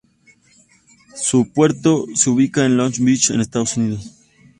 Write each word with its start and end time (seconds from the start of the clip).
Su 1.13 1.51
puerto 1.53 2.07
se 2.15 2.31
ubica 2.31 2.65
en 2.65 2.75
Long 2.75 2.91
Beach 3.01 3.29
en 3.29 3.37
los 3.37 3.45
Estados 3.45 3.77
Unidos. 3.77 4.15